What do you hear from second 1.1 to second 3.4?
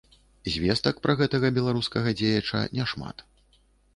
гэтага беларускага дзеяча няшмат.